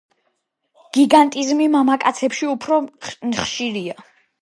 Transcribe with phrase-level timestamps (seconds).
[0.97, 2.83] გიგანტიზმი მამაკაცებში უფრო
[3.43, 4.01] ხშირია.